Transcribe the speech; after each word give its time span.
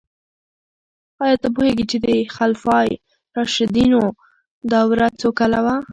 آیا 1.23 1.35
ته 1.43 1.47
پوهیږې 1.55 1.85
چې 1.91 1.97
د 2.05 2.07
خلفای 2.35 2.89
راشدینو 3.37 4.01
دوره 4.71 5.05
څو 5.19 5.29
کاله 5.39 5.59
وه؟ 5.65 5.75